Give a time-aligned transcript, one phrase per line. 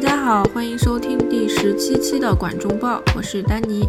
[0.00, 3.82] 大家好，欢迎收听第十七期的管中报，我是丹尼。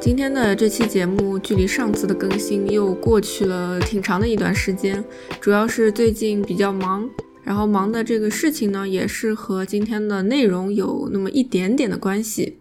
[0.00, 5.04] 今天的这期节目距离上次的更新又过去了挺长的一段时间，
[5.42, 7.06] 主要是最近比较忙，
[7.44, 12.56] 然后忙的这个事情呢，也是和今天的内容有那么一点点的关系。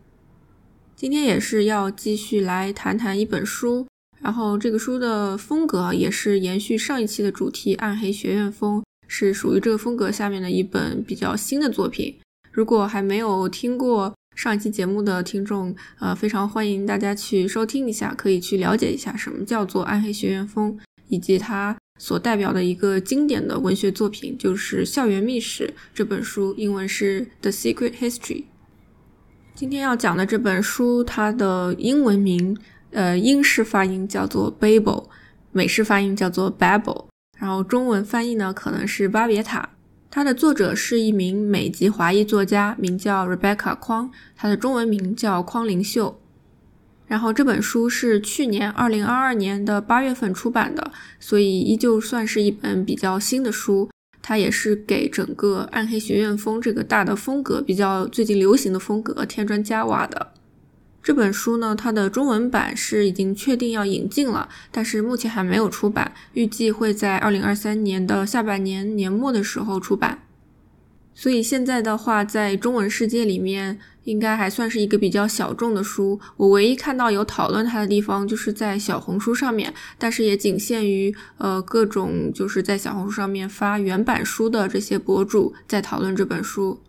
[0.94, 3.88] 今天也是要继续来谈谈一本书，
[4.20, 8.84] 然后这个书的风格也是延续上一期的主题——暗黑学院风。
[9.14, 12.18] 是属于这个风格下面的一本比较新的作品。
[12.50, 20.80] 如果还没有听过上一期节目的听众，呃，非常欢迎大家去收听一下，可以去了解一下什么叫做暗黑学院风，
[21.10, 28.38] 以及它所代表的一个经典的文学作品，就是《校园秘史》这本书，英文是《The Secret History》。
[29.54, 32.58] 今天要讲的这本书，它的英文名，
[32.92, 35.08] 呃，英式发音叫做 Babel，
[35.52, 37.11] 美式发音叫做 Babel。
[37.42, 39.68] 然后中文翻译呢，可能是巴别塔。
[40.12, 46.22] 它的作者是一名美籍华裔作家，名叫 Rebecca 匡，他的中文名叫匡灵秀。
[47.08, 53.90] 然后这本书是去年二零二二年的八月份出版的，所以依旧算是一本比较新的书。
[54.22, 60.34] 它也是给整个暗黑学院风这个大的风格，比较最近流行的风格添砖加瓦的。
[61.04, 70.24] 这本书呢，它的中文版是已经确定要引进了，但是目前还没有出版，预计会在二零二三年的下半年年末的时候出版。
[71.14, 76.20] 所以现在的话，在中文世界里面，应该还算是一个比较小众的书。
[76.38, 86.80] 我唯一看到有讨论它的地方，就是在小红书上面，但是也仅限于呃各种就是在小红书上面发原版书的这些博主在讨论这本书。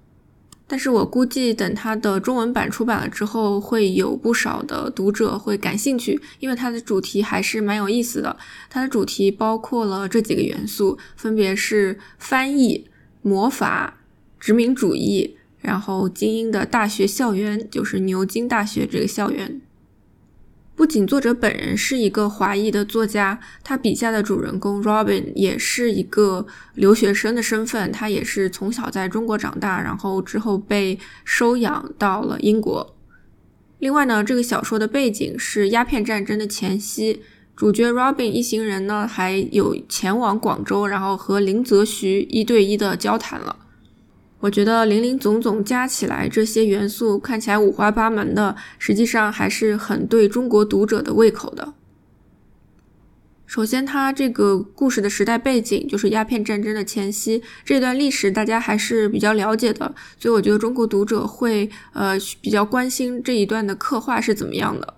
[0.73, 8.35] 但是我估计，等它的中文版出版了之后，会有不少的读者会感兴趣，因为它的主题还是蛮有意思的。
[8.71, 12.89] 它的主题包括了这几个元素，分别是翻译、
[13.21, 13.99] 魔法、
[14.41, 19.61] 殖民主义，然后精英的大学校园，就是牛津大学这个校园。
[20.75, 27.93] 不仅作者本人是一个华裔的作家，他笔下的主人公 Robin 也是一个留学生的身份。
[27.93, 32.97] 他也是从小在中国长大，然后之后被收养到了英国。
[33.79, 37.21] 另外呢，这个小说的背景是鸦片战争的前夕，
[37.55, 43.62] 主角 Robin 一行人呢还有前往广州，然后和林则徐一对一的交谈了。
[44.43, 51.75] 我觉得林林总总加起来，这些元素看起来五花八门的，实际上还是很对中国读者的胃口的。
[53.47, 64.95] 首先，它这个故事的时代背景就是鸦片战争的前夕，这段历史大家还是比较了解的，所以我觉得中国读者会呃比较关心这一段的刻画是怎么样的。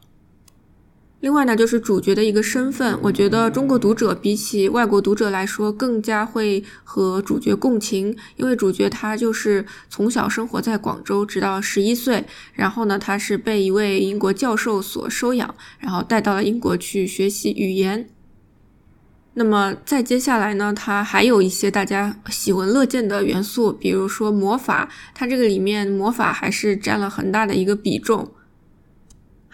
[1.24, 18.06] 另外呢，就是主角的一个身份，我觉得中国读者比起外国读者来说，更加会和主角共情，因为主角他就是从小生活在广州，直到十一岁，然后呢，他是被一位英国教授所收养，然后带到了英国去学习语言。
[19.32, 28.33] 那么再接下来呢，他还有一些大家喜闻乐见的元素，比如说魔法，它这个里面魔法还是占了很大的一个比重。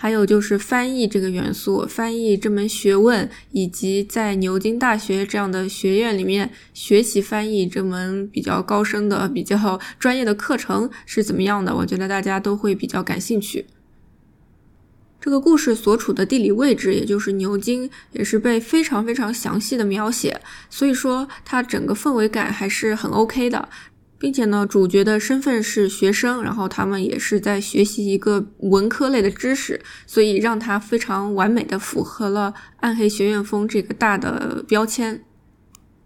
[0.02, 11.76] 还有就是翻译这个元素，翻译这门学问，以及在牛津大学这样的学院里面学习翻译这门比较高深的、比较专业的课程是怎么样的？
[11.76, 13.66] 我觉得大家都会比较感兴趣。
[15.20, 20.40] 这个故事所处的地理位置，也就是牛津，也是被非常非常详细的描写，
[20.70, 23.68] 所以说它整个氛围感还是很 OK 的。
[24.20, 35.24] 并且呢，主角的身份是学生，然后他们也是在学习一个文科类的知识，所以让他非常完美的符合了暗黑学院风这个大的标签。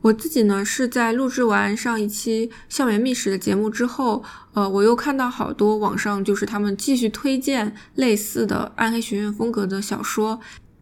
[0.03, 4.23] 我自己呢是在录制完上一期校园秘史的节目之后，
[4.53, 10.39] 呃，我又看到好多网上就是他们继续推荐类似的暗黑学院风格的小说。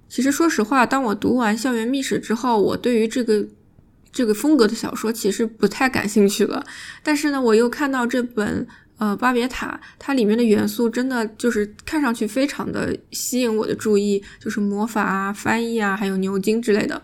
[0.06, 3.48] 其实说实话，当我读完校园秘史之后，我对于这个。
[4.12, 6.62] 这个风格的小说其实不太感兴趣了，
[7.02, 8.66] 但是呢，我又看到这本
[8.98, 17.00] 呃《巴别塔》，它里面的元素真的就是看上去非常的吸引我的注意，就是魔法啊、翻译啊，还有牛津之类的。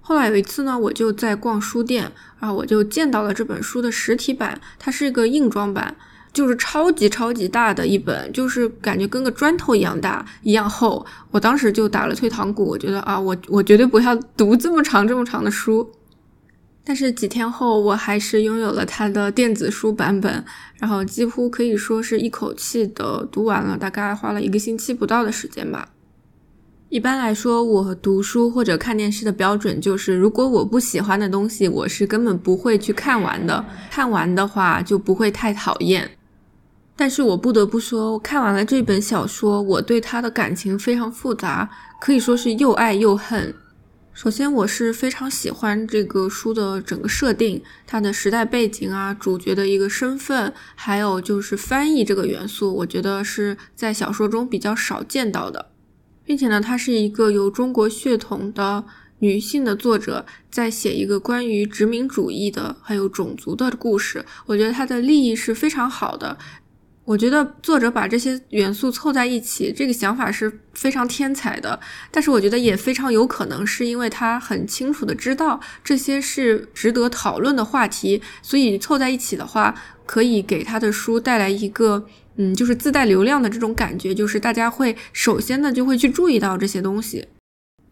[0.00, 5.96] 后来有一次呢，我就在逛书店，然后我就见到了这本书的实体版，它是一个硬装版，
[6.32, 11.04] 就是超级超级大的一本，就是感觉跟个砖头一样大、一样厚。
[11.30, 15.90] 我当时就打了退堂鼓，我觉得啊，我我绝对不要读这么长这么长的书。
[16.88, 20.44] 但是几天后，我还是拥有了它的电子书版本，
[20.78, 25.88] 然后几乎可以说是一口气的读完了，大概花了一个星期不到的时间吧。
[26.88, 33.64] 一般来说，我读书或者看电视的标准就是，如果我不喜欢的东西，我是根本不会去看完的。
[33.90, 36.08] 看完的话就不会太讨厌。
[36.94, 41.68] 但是我不得不说，看完了这本小说，我对他的感情非常复杂，
[42.00, 43.52] 可以说是又爱又恨。
[44.16, 55.70] 首先，我是非常喜欢这个书的整个设定，它的时代背景啊，主角的一个身份，还有就是翻译这个元素，我觉得是在小说中比较少见到的。
[56.24, 58.82] 并且呢，它是一个有中国血统的
[59.18, 64.24] 女性的作者在写一个关于殖民主义的还有种族的故事。
[64.46, 66.38] 我觉得它的立意是非常好的。
[67.04, 71.80] 我觉得作者把这些元素凑在一起，这个想法是非常天才的。
[72.12, 79.74] 但是我觉得也非常有可能是因为他很清楚的知道这些是值得讨论的话题，所以凑在一起的话，
[80.06, 82.06] 可以给他的书带来一个。
[82.38, 87.26] 嗯，就是自带流量的这种感觉，就是大家会首先呢就会去注意到这些东西，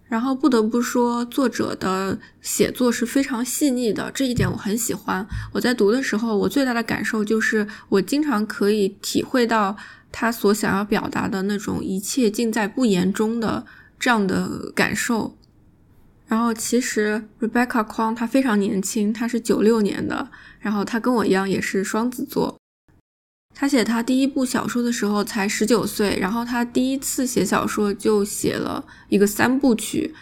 [0.07, 5.27] 然后不得不说作者的写作是非常细腻的，这一点我很喜欢。
[5.53, 9.75] 我在读的时候，我最大的感受就是我经常可以体会到
[10.17, 13.67] 他所想要表达的那种一切尽在不言中的
[13.99, 15.37] 这样的感受。
[16.29, 20.31] 然后其实 Rebecca 匡她非常年轻，她是九六年的，
[20.61, 22.57] 然后她跟我一样也是双子座。
[23.57, 30.13] 他写他第一部小说的时候才十九岁，然后他第一次写小说就写了一个三部曲，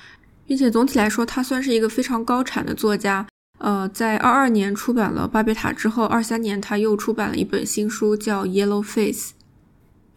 [0.47, 3.27] 并且总体来说他算是一个非常高产的作家。
[3.59, 9.33] 呃，在二二年出版了《巴别塔》之后，二三年他又出版了一本新书叫《Yellow Face》。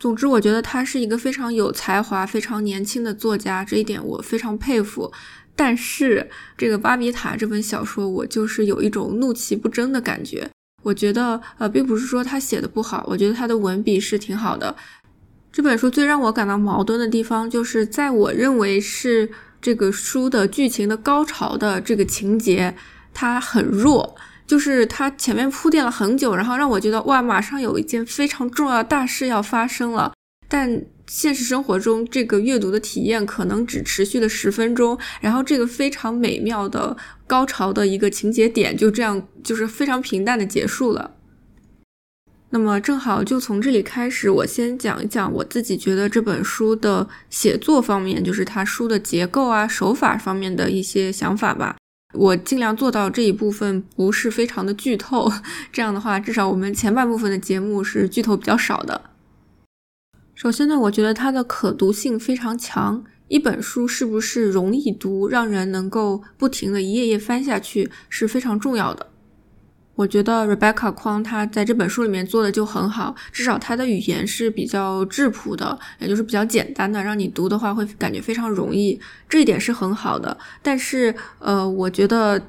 [0.06, 5.12] 总之，我觉得他是一个非常有才华、非常年轻的作家，这一点我非常佩服。
[5.56, 10.48] 但是这个《巴比塔》这本小说，我就是有一种怒其不争的感觉。
[10.84, 14.76] 我觉得，呃，并不是说他写的不好，我觉得他的文笔是挺好的。
[15.52, 19.28] 这本书最让我感到矛盾的地方，就是在我认为是
[19.60, 22.76] 这个书的剧情的高潮的这个情节，
[23.12, 24.16] 它很弱，
[24.48, 30.14] 就是它前面铺垫了很久，然后让我觉得哇，马上有一件非常重要的大事要发生了，
[30.48, 30.86] 但。
[31.08, 36.98] 现实生活中，这个阅读的体验可能只持续了十分钟，然后这个非常美妙的
[37.28, 41.12] 高潮的一个情节点就这样，就是非常平淡的结束了。
[42.50, 51.76] 那么正好就从这里开始，我先讲一讲我自己觉得这本书的写作方面，就是它书的结构啊、手法方面的一些想法吧。
[52.16, 55.32] 我尽量做到这一部分不是非常的剧透，
[55.72, 59.10] 这样的话，至少我们前半部分的节目是剧透比较少的。
[60.34, 63.04] 首先呢，我觉得它的可读性非常强。
[63.28, 69.08] 一本书是不是容易读，让人能够不停的一页页翻下去是非常重要的。
[69.96, 80.38] 我觉得 Rebecca 匡他在这本书里面做的就很好，至少他的语言是比较质朴的，也就是比较简单的，让你读的话会感觉非常容易，这一点是很好的。
[80.62, 82.42] 但是，呃，我觉得。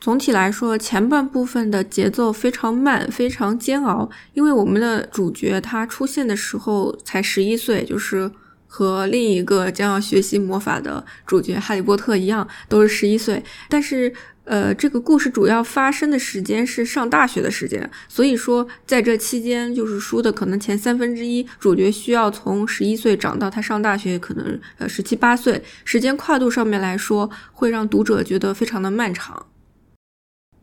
[0.00, 4.10] 总体来说，前半部分的节奏非常慢，非常煎熬。
[4.34, 8.30] 因为我们的主角他出现的时候才十一岁，就是
[8.66, 13.42] 和另一个将要学习魔法的主角哈利波特一样，都是十一岁。
[13.70, 14.12] 但是，
[14.44, 29.46] 呃，这个故事主要发生的时间是上大学的时间，所以说在这期间，就是书的可能前三分之一，主角需要从十一岁长到他上大学，可能呃十七八岁，时间跨度上面来说，会让读者觉得非常的漫长。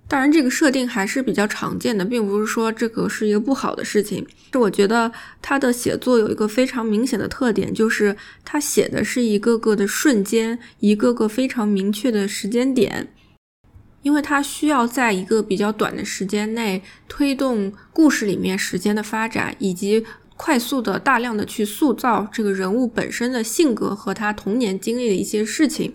[0.07, 4.27] 当然，这个设定还是比较常见的，并不是说这个是一个不好的事情。
[4.51, 5.09] 是我觉得
[5.41, 13.07] 他的写作有一个非常明显的特点，就是他写的是一个个的瞬间，一个个非常明确的时间点，
[14.01, 20.05] 因为他需要在一个比较短的时间内推动故事里面时间的发展，以及
[20.35, 25.93] 快速的、大量的去塑造这个人物本身的性格和他童年经历的一些事情。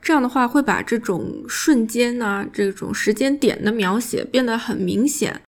[0.00, 5.42] 这样的话会把这种瞬间呢，这种时间点的描写变得很明显。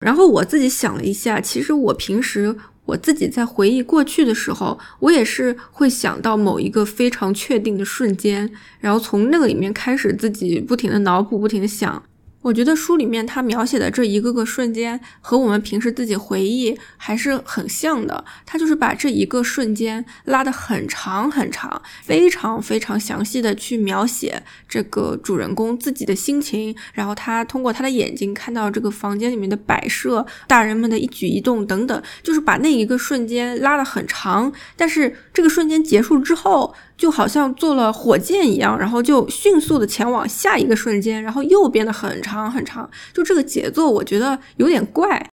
[0.00, 2.56] 然后我自己想了一下，其实我平时
[2.92, 12.02] 我自己在回忆过去的时候，我也是会想到某一个非常确定的瞬间，然后从那个里面开始自己不停的脑补，不停的想。
[12.42, 18.24] 我觉得书里面他描写的这一个个瞬间和我们平时自己回忆还是很像的。
[18.44, 34.52] 他就是把这一个瞬间拉得很长很长，非常非常详细的去描写这个主人公自己的心情，然后他通过他的眼睛看到这个房间里面的摆设、大人们的一举一动等等，就是把那一个瞬间拉得很长。
[34.76, 36.74] 但是这个瞬间结束之后。
[37.02, 42.88] 就好像坐了火箭一样，然后就迅速的前往下一个瞬间，然后又变得很长很长。
[43.12, 45.28] 就这个节奏，我觉得有点怪。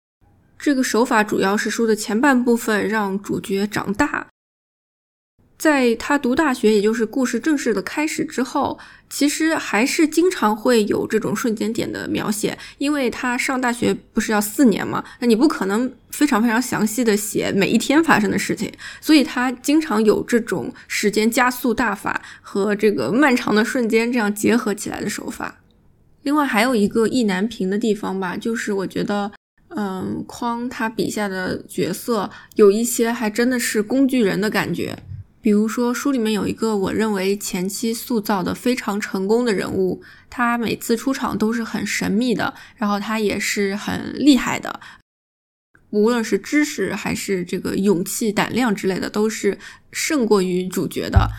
[0.58, 4.26] 这个手法主要是书的前半部分让主角长大，
[5.60, 8.80] 在他读大学，也就是故事正式的开始之后。
[9.12, 25.60] 其实还是经常会有这种瞬间点的描写，因为他上大学不是要四年嘛，那你不可能非常非常详细的写每一天发生的事情，所以他经常有这种时间加速大法和这个漫长的瞬间这样结合起来的手法。
[26.22, 29.32] 另外还有一个意难平的地方吧，就是我觉得，
[29.70, 34.96] 嗯，匡他笔下的角色有一些还真的是工具人的感觉。
[35.42, 44.80] 比如说，书里面有一个我认为前期塑造的非常成功的人物，他每次出场都是很神秘的，然后他也是很厉害的，
[45.92, 49.58] 无论是知识还是这个勇气、胆量之类的，都是
[49.92, 51.30] 胜过于主角的。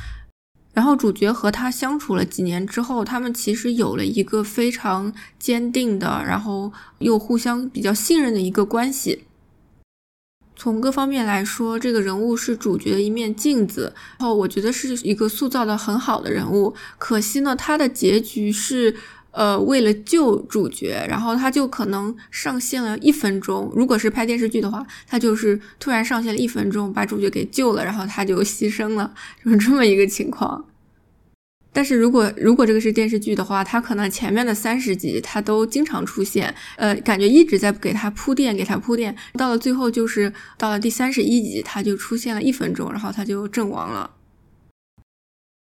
[0.72, 9.24] 然后主角和他相处了几年之后，他们其实有了一个非常坚定的，然后又互相比较信任的一个关系。
[10.60, 16.74] 从各方面来说，这个人物是主角的一面镜子，然后我觉得是一个塑造的很好的人物。
[16.98, 18.94] 可惜呢，他的结局是，
[19.30, 23.72] 呃，为了救主角，然后他就可能上线了一分钟。
[23.74, 29.10] 如果是拍电视剧的话，他就是突然上线了一分钟，把主角给救了，然后他就牺牲了，
[29.42, 30.62] 就是这么一个情况。
[31.72, 44.10] 但是如果如果这个是电视剧的话，他可能前面的三十集他都经常出现，呃，感觉一直在给他铺垫，给他铺垫，到了最后就是到了第三十一集，他就出现了一分钟，然后他就阵亡了。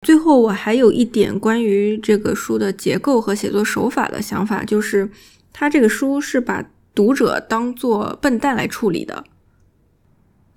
[0.05, 5.09] 最后我还有一点关于这个书的结构和写作手法的想法，就是
[5.51, 9.25] 他这个书是把读者当做笨蛋来处理的。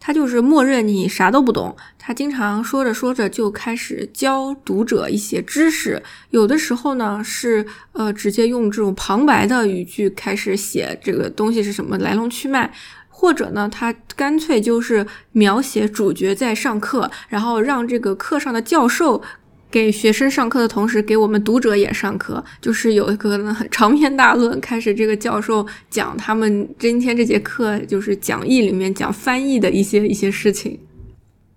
[0.00, 12.72] 他就是默认你啥都不懂，他经常说着说着就开始教读者一些知识，有的时候呢是呃直接用这种旁白的语句开始写这个东西是什么来龙去脉，
[13.08, 19.22] 或者呢他干脆就是描写主角在上课，然后让这个课上的教授。
[19.70, 30.78] 给学生上课的同时，给我们读者也上课，就是有一个很长篇大论，开始这个教授讲他们今天这节课就是讲义里面讲翻译的一些一些事情。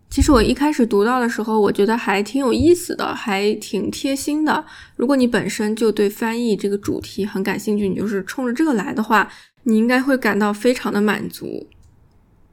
[0.10, 4.66] 其实我一开始读到的时候，我觉得还挺有意思的，还挺贴心的。
[4.98, 9.32] 如果你本身就对翻译这个主题很感兴趣，你就是冲着这个来的话，
[9.64, 11.66] 你应该会感到非常的满足。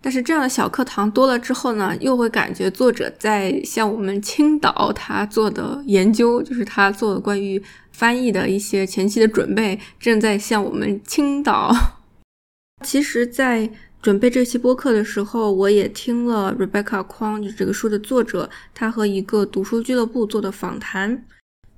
[0.01, 11.75] 但是这样的小课堂多了之后呢，又会感觉作者在向我们倾倒他做的研究，就是他做的关于翻译的一些前期的准备，正在向我们倾倒。
[12.85, 13.69] 其实，在
[14.01, 21.25] 准备这期播客的时候，我也听了 Rebecca 匡，就这个书的作者，他和一个读书俱乐部做的访谈。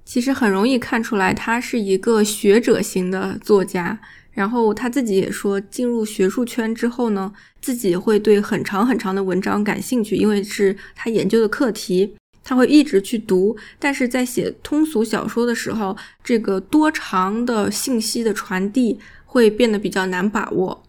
[0.04, 3.98] 其实很容易看出来，他是一个学者型的作家。
[4.32, 13.56] 然后他自己也说，进入学术圈之后呢，自己会对很长很长的文章感兴趣，因为是他研究的课题，他会一直去读。
[13.78, 20.82] 但是在写通俗小说的时候，这个多长的信息的传递会变得比较难把握。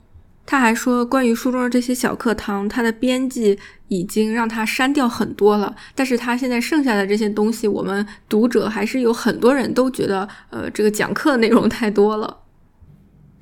[0.46, 3.58] 他还说，关于书中的这些小课堂，他的编辑
[3.88, 5.74] 已经让他删掉很多了。
[5.96, 12.38] 但是他现在剩下的这些东西，我们读者还是有很多人都觉得，呃，这个讲课内容太多了。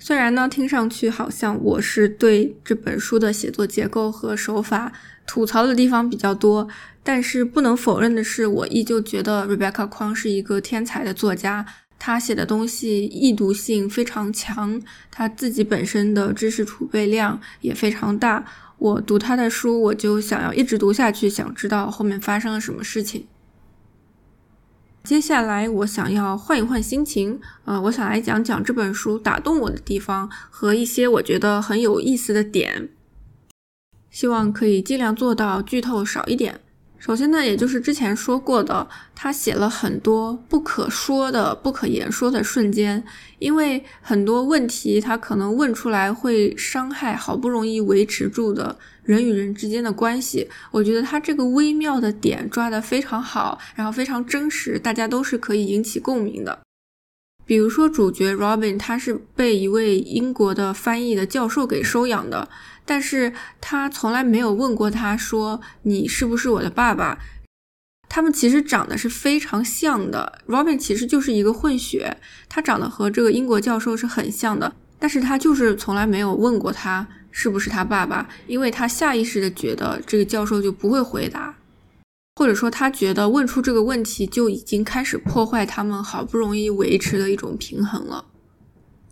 [0.01, 4.91] 虽然呢，听上去好像我是对这本书的写作结构和手法
[5.27, 6.67] 吐槽的地方比较多，
[7.03, 11.65] 但是不能否认的是，我依旧觉得 Rebecca 匡是一个天才的作家。
[11.99, 18.45] 他写的东西易读性非常强，他自己本身的知识储备量也非常大。
[18.77, 23.27] 我读他的书，我就想要一直读下去，想知道后面发生了什么事情。
[25.09, 32.89] 接下来，我想要换一换心情，呃，我想来讲讲这本书打动我的地方和一些我觉得很有意思的点，
[34.11, 36.61] 希望可以尽量做到剧透少一点。
[36.99, 43.01] 首先呢，也就是之前说过的，他写了很多不可说的、不可言说的瞬间，
[43.39, 50.47] 因为很多问题他可能问出来会伤害好不容易维持住的人与人之间的关系。
[50.71, 56.59] 我觉得他这个微妙的点抓得非常好，然后非常真实，大家都是可以引起共鸣的。
[57.45, 62.47] 比如说主角 Robin，他是被一位英国的翻译的教授给收养的。
[62.89, 63.31] 但是
[63.61, 67.19] 他从来没有问过他，说你是不是我的爸爸？
[68.09, 70.41] 他们其实长得是非常像的。
[70.47, 72.17] Robin 其实就是一个混血，
[72.49, 74.73] 他长得和这个英国教授是很像的。
[74.97, 81.55] 但是他就是从来没有问过他是不是他爸爸，因为他下意识的觉得这个教授就不会回答，
[82.37, 88.25] 或者说他觉得问出这个问题就已经开始破坏他们好不容易维持的一种平衡了。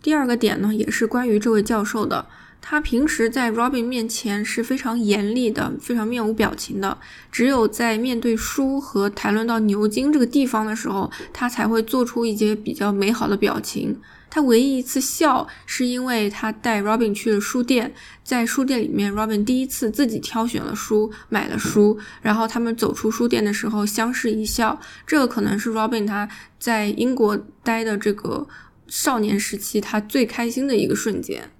[0.02, 2.26] 第二个点呢，也是关于这位教授的。
[2.60, 6.98] 他平时在 Robin 面前是非常严厉的，非常面无表情的。
[7.32, 13.98] 只有在面对书和谈论到牛津这个地方的时候，他才会做出一些比较美好的表情。
[14.30, 24.78] 他唯一一次笑，是因为他带 Robin 去了书店，在书店里面，Robin 第一次自己挑选了书，买了书，然后他们走出书店的时候相视一笑。
[25.06, 28.46] 这个可能是 Robin 他在英国待的这个
[28.86, 31.50] 少年时期他最开心的一个瞬间。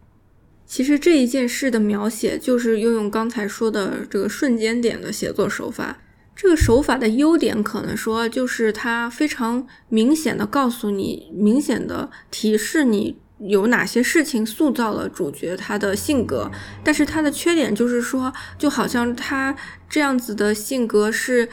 [0.69, 5.99] 其实这一件事的描写，就是运用刚才说的这个瞬间点的写作手法。
[6.37, 16.51] 这个手法的优点，可能说就是它非常明显的告诉你，明显的提示你有哪些事情塑造了主角他的性格。
[16.85, 19.57] 但是它的缺点就是说，就好像他
[19.89, 21.49] 这样子的性格是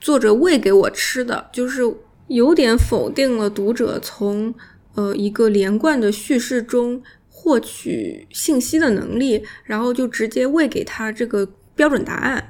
[0.00, 1.82] 作者喂给我吃的，就是
[2.26, 4.52] 有点否定了读者从
[4.96, 7.00] 呃一个连贯的叙事中
[7.46, 12.44] 获取信息的能力，然后就直接喂给他这个标准答案。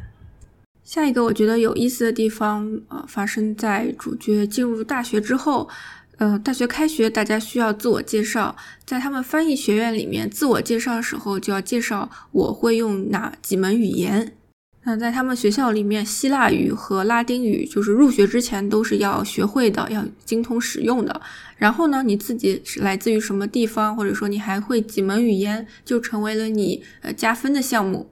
[0.83, 5.69] 下一个我觉得有意思的地方，呃，发生在主角进入大学之后，
[6.17, 14.35] 呃，大学开学，大家需要自我介绍，在他们翻译学院里面，自我介绍的时候就要介绍我会用哪几门语言。
[14.89, 21.21] 那在他们学校里面，希腊语和拉丁语就是入学之前都是要学会的，要精通使用的。
[21.57, 28.09] 然后呢，你自己是来自于什么地方，或者说你还会几门语言，就成为了你呃加分的项目。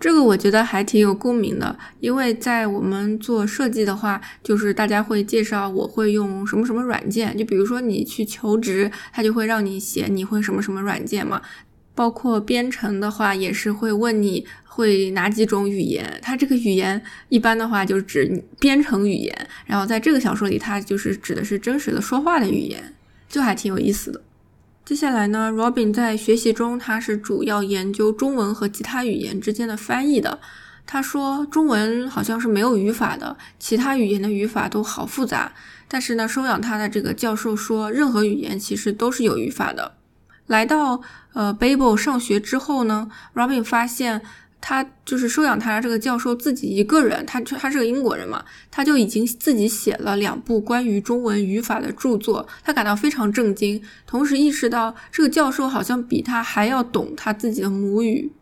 [0.00, 11.40] 这个我觉得还挺有共鸣的，因为在我们做设计的话，就是大家会介绍我会用什么什么软件，就比如说你去求职，他就会让你写你会什么什么软件嘛。
[11.94, 16.18] 包括编程的话，也是会问你会哪几种语言。
[16.20, 22.94] 它这个语言一般的话就指编程语言，然后在这个小说里，它就是指的是真实的说话的语言，
[23.28, 24.20] 就还挺有意思的。
[24.84, 30.40] 接下来呢，Robin 在学习中，他是主要研究中文和其他语言之间的翻译的。
[30.86, 35.54] 他说，中文好像是没有语法的，其他语言的语法都好复杂。
[35.88, 39.94] 但是呢，收养他的这个教授说，任何语言其实都是有语法的。
[40.46, 41.00] 来到
[41.32, 44.22] 呃 Babel 上学之后呢，Robin 发现。
[44.66, 58.32] 他就是收养他这个教授自己一个人，他他是个英国人嘛，他就已经自己写了两部关于中文语法的著作，他感到非常震惊，同时意识到这个教授好像比他还要懂他自己的母语。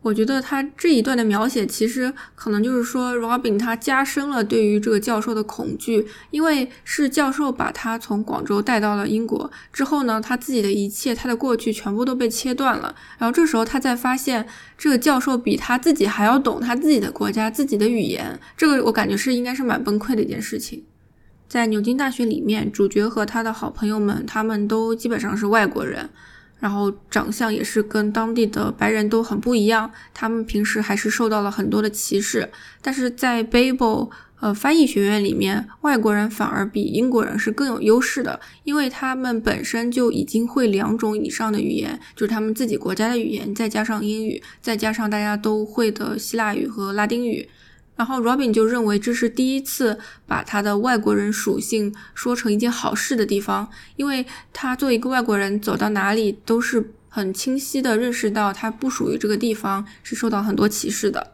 [0.00, 12.94] 我觉得他这一段的描写，其实可能就是说，Robin 他加深了对于这个教授的恐惧，因为是教授把他从广州带到了英国之后呢，他自己的一切，他的过去全部都被切断了。
[13.18, 14.46] 然后这时候他才发现，
[14.78, 18.38] 这个教授比他自己还要懂他自己的国家、自己的语言。
[18.56, 20.84] 这个我感觉是应该是蛮崩溃的一件事情。
[21.48, 26.08] 在牛津大学里面，主角和他的好朋友们，他们都基本上是外国人。
[26.58, 32.50] 然后长相也是跟当地的白人都很不一样，他们平时还是受到了很多的歧视。
[32.82, 47.48] 但是在 Babel 呃翻译学院里面，外国人反而比英国人是更有优势的，因为他们本身就已经会两种以上的语言，就是他们自己国家的语言，再加上英语，再加上大家都会的希腊语和拉丁语。
[47.98, 61.32] 然后 Robin 就认为这是第一次把他的外国人属性说成一件好事的地方，因为他作为一个外国人走到哪里都是很清晰的认识到他不属于这个地方，是受到很多歧视的。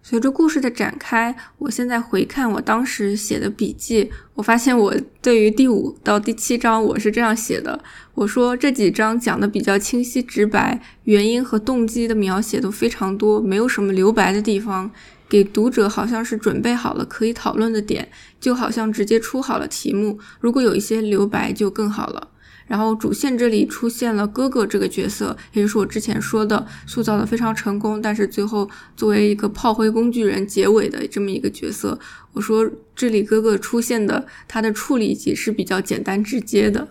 [0.00, 7.82] 随着故事的展开，我现在回看我当时写的笔记，我发现我对于第五到第七章我是这样写的：
[8.14, 14.90] 我说这几章讲的比较清晰直白，原因和动机的描写都非常多，没有什么留白的地方。
[15.28, 18.08] 给读者好像是准备好了可以讨论的点，
[18.40, 20.18] 就好像直接出好了题目。
[20.40, 22.28] 如果有一些留白就更好了。
[22.66, 31.98] 然后主线这里出现了哥哥这个角色，也就是我之前说的塑造的非常成功，但是最后作为一个炮灰工具人结尾的这么一个角色。
[32.34, 36.88] 我说这里哥哥出现的他的处理也是比较简单直接的。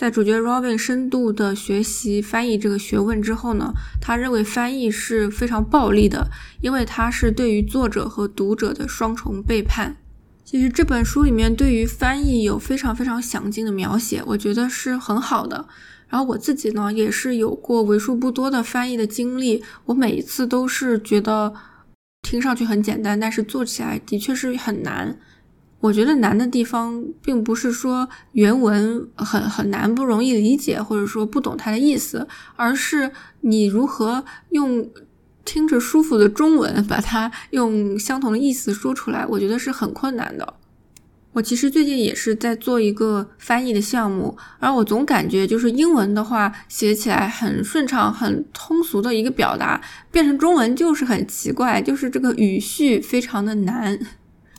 [0.00, 6.26] 在主角 Robin 深度的学习翻译这个学问之后呢，他认为翻译是非常暴力的，
[6.62, 9.98] 因为它是对于作者和读者的双重背叛。
[10.42, 15.68] 其实这本书里面对于翻译有非常非常详尽的描写，我觉得是很好的。
[16.08, 21.52] 然后我自己呢也是有过为数不多的翻译的经历，我每一次都是觉得
[22.22, 25.18] 听上去很简单，但是做起来的确是很难。
[25.80, 34.88] 我觉得难的地方，并不是说原文很很难不容易理解，或者说不懂它的意思，而是你如何用
[35.44, 40.54] 听着舒服的中文，把它用相同的意思说出来，我觉得是很困难的。
[41.32, 53.98] 我其实最近也是在做一个翻译的项目，而我总感觉就是英文的话写起来很顺畅、很通俗的一个表达，变成中文就是很奇怪，就是这个语序非常的难。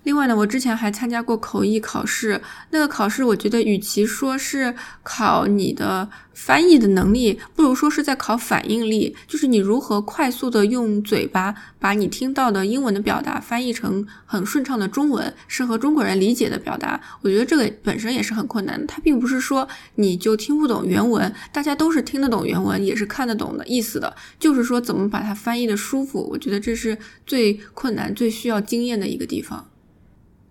[0.03, 16.99] 另外呢，我之前还参加过口译考试，那个考试我觉得与其说是考你的翻译的能力，不如说是在考反应力，就是你如何快速的用嘴巴把你听到的英文的表达翻译成很顺畅的中文，适合中国人理解的表达。
[17.21, 29.67] 我觉得这个本身也是很困难的，它并不是说你就听不懂原文，大家都是听得懂原文，也是看得懂的意思的，就是说怎么把它翻译的舒服，我觉得这是最困难、最需要经验的一个地方。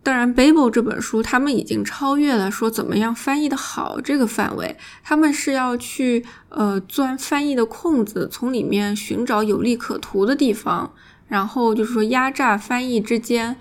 [0.02, 10.92] 当然，《Babel》这本书，他们已经超越了说怎么样翻译的好这个范围，他们是要去呃钻翻译的空子，从里面寻找有利可图的地方，
[11.28, 13.56] 然后就是说压榨翻译之间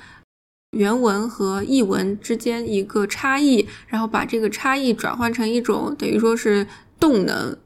[0.71, 6.65] 原文和译文之间一个差异，然后把这个差异转换成一种等于说是
[6.97, 7.58] 动能。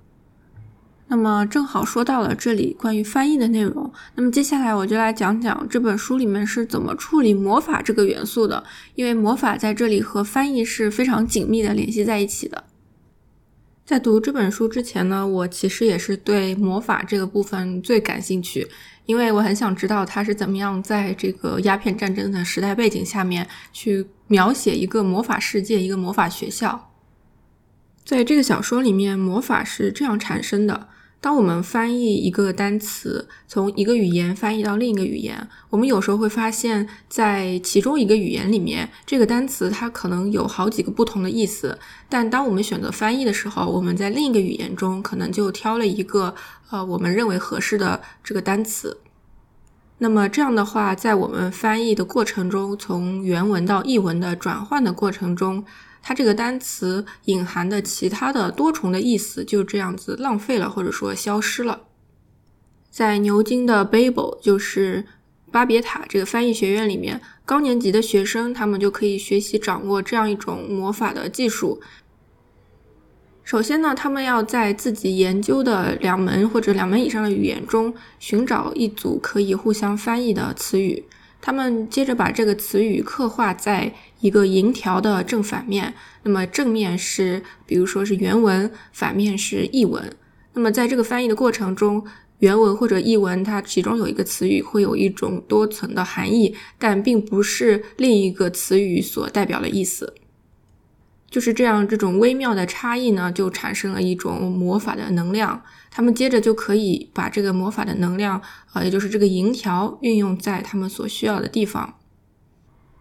[1.14, 8.64] 那么正好说到了这里关于翻译的内容，那么接下来我就来讲讲这本书里面是怎么处理魔法这个元素的，
[8.96, 12.64] 因为魔法在这里和翻译是非常紧密的联系在一起的。
[13.86, 18.68] 在读这本书之前呢，我其实也是对魔法这个部分最感兴趣，
[19.06, 26.90] 因为我很想知道它是怎么样在这个鸦片战争的时代背景下面去描写一个魔法世界、一个魔法学校。
[28.04, 30.90] 在这个小说里面，魔法是这样产生的。
[31.24, 41.80] 当我们翻译一个单词，从一个语言翻译到另一个语言，我们有时候会发现，在其中一个语言里面，这个单词它可能有好几个不同的意思。
[42.10, 46.36] 但当我们选择翻译的时候，我们在另一个语言中可能就挑了一个
[46.72, 48.98] 呃我们认为合适的这个单词。
[50.00, 55.64] 那么这样的话，在我们翻译的过程中，从原文到译文的转换的过程中。
[56.04, 61.84] 它这个单词隐含的其他的多重的意思就这样子浪费了，或者说消失了。
[62.92, 65.06] 在牛津的 Babel，就是
[65.50, 71.82] 巴别塔这个翻译学院里面，高年级的学生他们就可以学习掌握这样一种魔法的技术。
[73.44, 81.06] 首先呢，他们要在自己研究的两门或者两门以上的语言中寻找一组可以互相翻译的词语。
[81.46, 90.10] 他们接着把这个词语刻画在一个银条的正反面，那么正面是，比如说是原文，反面是译文。
[90.54, 92.02] 那么在这个翻译的过程中，
[92.40, 100.14] 原文或者译文它其中有一个词语会有一种多层的含义，但并不是另一个词语所代表的意思。
[101.30, 105.62] 就是这样，这种微妙的差异呢，就产生了一种魔法的能量。
[105.96, 111.94] 他们接着就可以把这个魔法的能量，啊，也就是这个银条，运用在他们所需要的地方。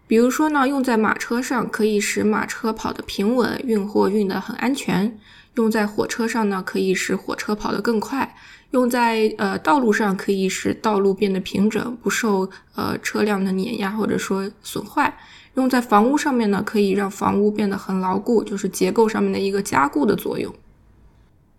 [0.05, 5.17] 比如说呢，用在马车上可以使马车跑得平稳，运货运得很安全；
[5.55, 8.27] 用在火车上呢，可以使火车跑得更快；
[8.69, 15.17] 用在呃道路上，可以使道路变得平整，不受呃车辆的碾压或者说损坏。
[15.55, 20.53] 用在房屋上面呢，可以让房屋变得很牢固，就是结构上面的一个加固的作用。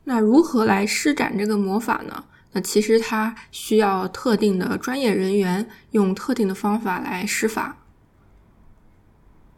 [0.05, 2.25] 那如何来施展这个魔法呢？
[2.53, 7.79] 那其实它需要特定的专业人员用特定的方法来施法。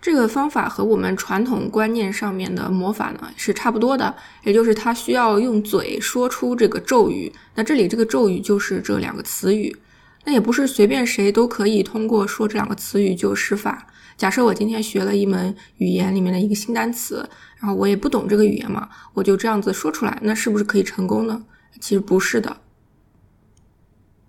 [0.01, 7.33] 这个方法和我们传统观念上面的魔法呢是差不多的，也就是它需要用嘴说出这个咒语。
[7.57, 9.77] 那这里这个咒语就是这两个词语。
[10.25, 13.87] 那也不是随便谁都可以通过说这两个词语就施法。
[14.17, 21.45] 假设我今天学了一门语言里面的一个新单词，然后我也不懂这个语言嘛，我就这样子说出来，那是不是可以成功呢？
[21.81, 22.57] 其实不是的。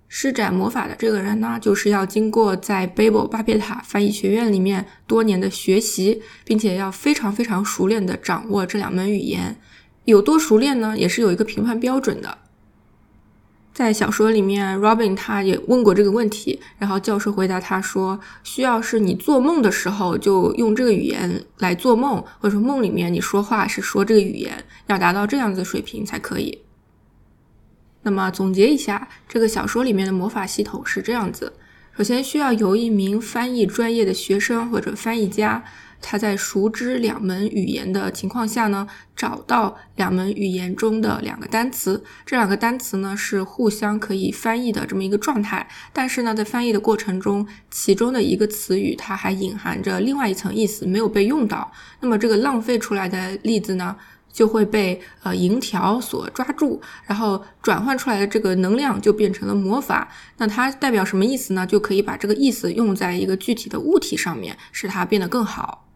[0.10, 9.58] 施展魔法的这个人呢，就是要经过在 Babel 巴别塔翻译学院里面多年的学习，并且要非常非常熟练的掌握这两门语言。
[10.06, 10.98] 有多熟练呢？
[10.98, 12.38] 也是有一个评判标准的。
[13.78, 26.58] 在小说里面，Robin 他也问过这个问题，然后教授回答他说：“需要是你做梦的时候就用这个语言来做梦，或者说梦里面你说话是说这个语言，要达到这样子水平才可以。”
[28.02, 31.54] 那么总结一下，这个小说里面的魔法系统是这样子：
[31.96, 35.64] 首先需要由一名翻译专业的学生或者翻译家。
[36.02, 45.68] 他在熟知两门语言的情况下呢，找到两门语言中的两个单词，这两个单词呢是互相可以翻译的这么一个状态。
[45.92, 53.96] 但是呢，在翻译的过程中，其中的一个词语它还隐含着另外一层意思没有被用到，那么这个浪费出来的例子呢，
[54.32, 60.08] 就会被呃银条所抓住，然后转换出来的这个能量就变成了魔法。
[60.38, 61.66] 那它代表什么意思呢？
[61.66, 65.87] 就可以把这个意思用在一个具体的物体上面，使它变得更好。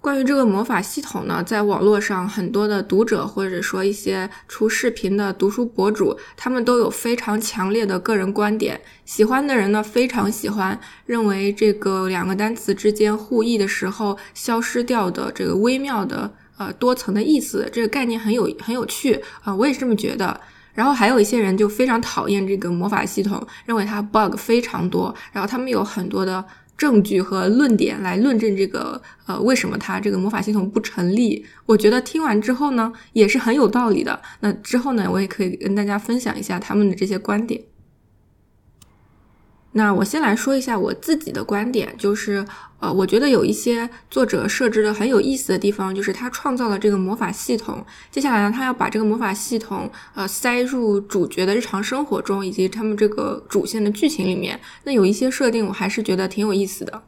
[0.00, 8.80] 关于这个魔法系统呢，在网络上很多的读者或者说一些出视频的读书博主，他们都有非常强烈的个人观点。
[9.04, 20.40] 喜欢的人呢非常喜欢，认为这个两个单词之间互译的时候消失掉的这个微妙的呃多层的意思，这个概念很有很有趣啊，我也是这么觉得。
[20.72, 26.44] 然后还有一些人就非常讨厌这个魔法系统，认为它 bug 非常多，然后他们有很多的。
[26.76, 31.44] 证据和论点来论证这个，呃，为什么他这个魔法系统不成立？
[31.64, 34.20] 我觉得听完之后呢，也是很有道理的。
[34.40, 37.60] 那之后呢，我也可以跟大家分享一下他们的这些观点。
[39.76, 42.42] 那我先来说一下我自己的观点，就是，
[42.80, 54.58] 呃，我觉得有一些作者设置的很有意思的地方，就是他创造了这个魔法系统，接下来呢，他要把这个魔法系统，呃，塞入主角的日常生活中，以及他们这个主线的剧情里面。
[54.84, 57.02] 那有一些设定，我还是觉得挺有意思的。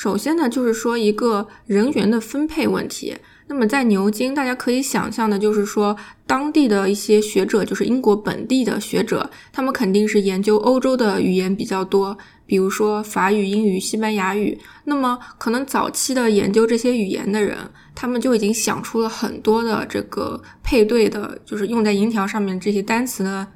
[0.00, 3.14] 首先呢，就是说一个人员的分配问题。
[3.48, 5.94] 那么在牛津，大家可以想象的，就是说
[6.26, 14.58] 当地的一些学者，就是英国本地的学者，他们肯定是研究欧洲的语言比较多，比如说法语、英语、西班牙语。
[14.84, 17.58] 那么可能早期的研究这些语言的人，
[17.94, 23.46] 他们就已经想出了很多的这个配对的，就是用在银条上面这些单词呢。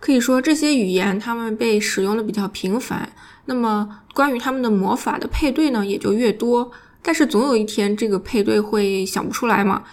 [0.00, 3.10] 可以说这些语言他们被使用的比较频繁，
[3.46, 6.70] 那么关于他们的魔法的配对呢，也就越多。
[7.02, 9.84] 但是总有一天，这个配对会想不出来嘛？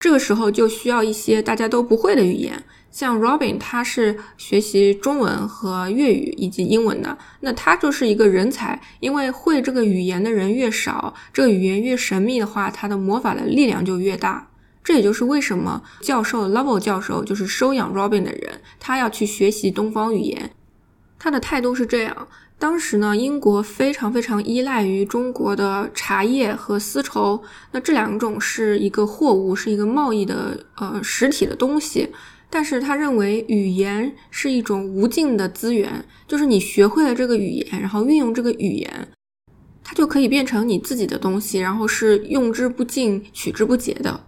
[0.00, 2.62] 这个时候就需要一些大家都不会的语言。
[2.90, 8.80] 像 Robin，他是学习中文和粤语以及英文的，那他就是一个人才。
[9.00, 14.48] 因为会这个语言的人越少，这个语言越神秘的话，他的魔法的力量就越大。
[14.82, 20.50] 这也就是为什么教授 Lovell 教授就是收养 Robin 的人，他要去学习东方语言，
[21.18, 22.28] 他的态度是这样。
[22.60, 32.08] 当时呢，英国非常非常依赖于中国的茶叶和丝绸，那这两种是一个货物，是一个贸易的呃实体的东西。
[32.50, 39.08] 但是他认为语言是一种无尽的资源，就是你学会了这个语言，然后运用这个语言，
[39.84, 44.27] 它就可以变成你自己的东西，然后是用之不尽、取之不竭的。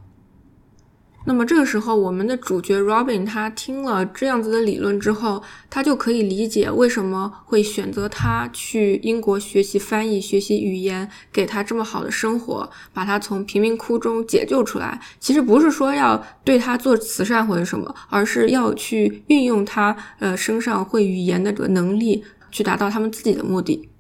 [1.27, 14.99] 那么这个时候，我们的主角 Robin 他听了这样子的理论之后，他就可以理解为什么会选择他去英国学习翻译、学习语言，给他这么好的生活，把他从贫民窟中解救出来。
[15.19, 23.91] 其实不是说要对他做慈善或者什么，而是要去运用他呃身上会语言的这个能力，去达到他们自己的目的。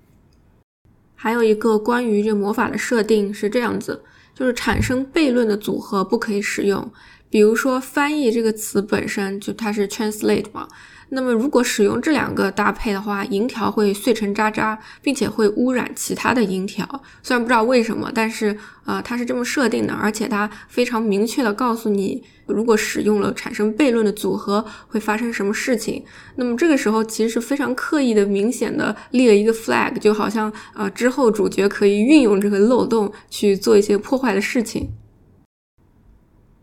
[1.14, 4.02] 还有一个关于这魔法的设定是这样子。
[4.40, 6.90] 就是产生悖论的组合不可以使用，
[7.28, 10.66] 比如说翻译这个词本身就它是 translate 嘛。
[11.12, 16.86] 那么，如果使用这两个搭配的话，银条会碎成渣渣，并且会污染其他的银条。
[17.20, 26.04] 虽然不知道为什么，但是呃，它是这么设定的，而且它非常明确的告诉你，如果使用了产生悖论的组合会发生什么事情。
[26.36, 34.88] 那么这个时候其实是非常刻意的、明显的立了一个 flag，就好像呃之后主角可以运用这个漏洞去做一些破坏的事情。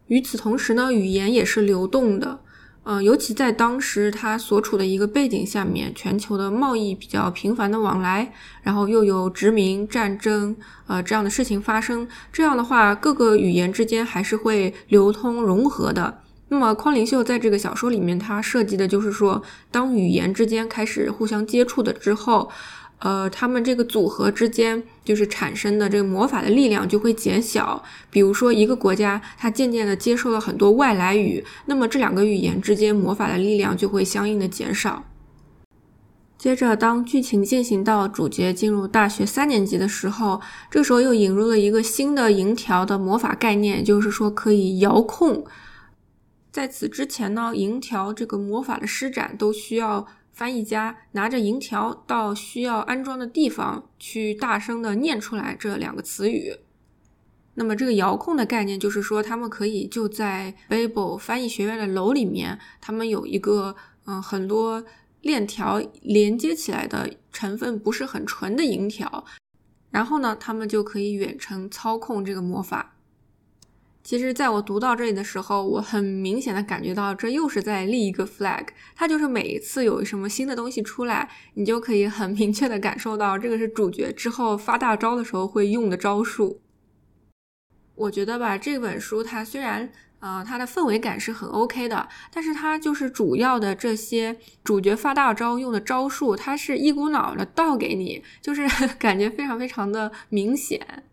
[0.08, 2.40] 与此同时呢，语言也是流动的。
[2.90, 8.32] 嗯，尤其在当时他所处的一个背景下面，全球的贸易比较频繁的往来，
[8.64, 10.56] 然后又有殖民战争，
[10.88, 16.22] 呃，这样的事情发生，这样的话，各个语言之间还是会流通融合的。
[16.48, 22.50] 那么，匡灵秀在这个小说里面，他设计的就是说，当语言之间开始互相接触的之后。
[23.00, 27.84] 呃，他们这个组合之间就是产生的这个魔法的力量就会减小。
[28.10, 35.06] 比如说，一个国家它渐渐的接受了很多外来语，那么这两个语言之间魔法的力量就会相应的减少。
[36.40, 45.46] 接着，当剧情进行到主角进入大学三年级的时候，这时候又引入了一个新的银条的魔法概念，就是说可以遥控。
[46.52, 50.08] 在此之前呢，银条这个魔法的施展都需要。
[50.38, 56.56] 翻译家拿着银条到需要安装的地方去，大声的念出来这两个词语。
[57.56, 64.86] 那么这个遥控的概念就是说，他们可以就在 Babel 翻译学院的楼里面，他们有一个嗯很多
[65.22, 69.26] 链条连接起来的成分不是很纯的银条，
[69.90, 72.97] 然后呢，他们就可以远程操控这个魔法。
[74.08, 78.66] 其实，在我读到这里的时候，我很明显的感觉到，这又是在立一个 flag。
[78.96, 86.62] 它就是每一次有什么新的东西出来，你就可以很明确的感受到，这个是主角之后发大招的时候会用的招数。
[87.96, 89.92] 我觉得吧，这本书它虽然
[90.22, 98.66] 呃，它的氛围感是很 OK 的，但是它就是主要的这些主角发大招用的招数，它是一股脑的倒给你，就是
[98.98, 101.04] 感觉非常非常的明显。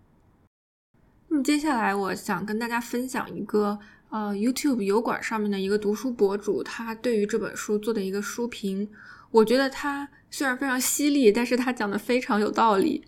[1.34, 3.76] 那么接下来我想跟大家分享一个
[4.08, 8.88] 呃 YouTube 油管上面的一个读书博主，他对于这本书做的一个书评，
[9.32, 13.04] 我觉得他虽然非常犀利，但是他讲的非常有道理。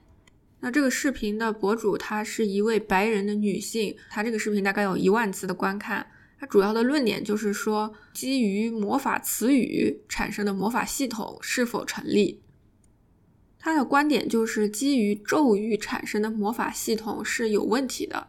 [0.58, 6.04] 那这个视频的博主，她是一位白人的女性，她这个视频大概有一万次的观看。
[6.40, 12.40] 她主要的论点就是说，基于魔法词语产生的魔法系统是否成立？
[13.66, 18.28] 他的观点就是，基于咒语产生的魔法系统是有问题的。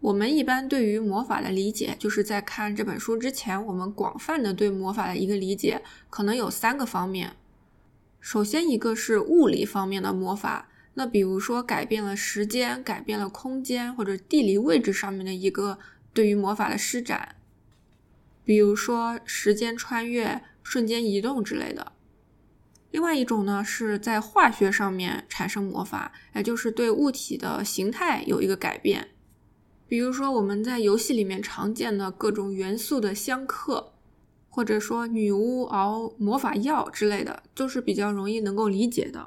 [0.00, 7.36] 我们一般对于魔法的理解，就是在看这本书之前，我们广泛的对魔法的一个理解，可能有三个方面。
[8.20, 10.70] 首先，一个是物理方面的魔法。
[10.94, 15.78] 那比如说改变了时间、改变了空间或者地理位置上面的一个
[16.14, 17.36] 对于魔法的施展，
[18.42, 21.92] 比如说时间穿越、瞬间移动之类的。
[22.94, 29.08] 另外一种呢是在化学上面产生魔法，也就是对物体的形态有一个改变，
[29.88, 33.94] 比如说我们在游戏里面常见的各种元素的相克，
[34.48, 39.26] 或者说女巫熬魔法药之类的，都是比较容易能够理解的。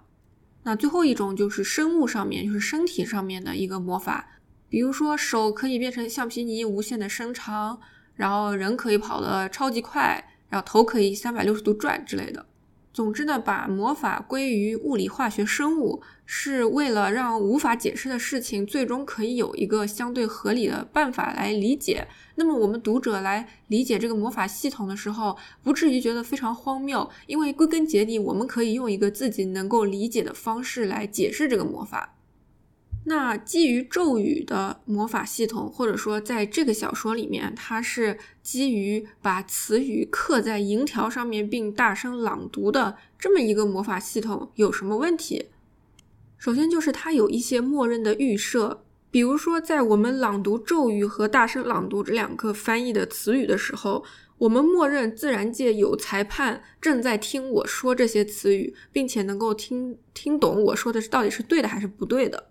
[0.63, 7.81] 那最后一种就是生物上面，就是身体上面的一个魔法，比如说手可以变成橡皮泥无限的伸长，
[8.15, 12.45] 然后人可以跑得超级快，然后头可以三百六十度转之类的。
[12.97, 22.07] 总之呢，把魔法归于物理、化学、生物，是为了让无法解释的事情最终可以有一个相对合理的办法来理解。
[22.33, 32.15] 那么我们读者来理解这个魔法系统的时候，不至于觉得非常荒谬，因为归根结底，我们可以用一个自己能够理解的方式来解释这个魔法。
[33.09, 45.45] 那基于咒语的魔法系统，或者说在这个小说里面，它是基于把词语刻在银条上面并大声朗读的这么一个魔法系统，有什么问题？
[46.37, 54.03] 首先就是它有一些默认的预设，比如说在我们朗读咒语和大声朗读这两个翻译的词语的时候，
[54.37, 62.49] 我们默认自然界有裁判正在听我说这些词语，并且能够听听懂我说的是到底是对的还是不对的。